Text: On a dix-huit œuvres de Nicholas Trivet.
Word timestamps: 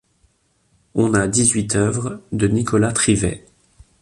On 0.95 1.13
a 1.13 1.27
dix-huit 1.27 1.75
œuvres 1.75 2.23
de 2.31 2.47
Nicholas 2.47 2.91
Trivet. 2.91 3.45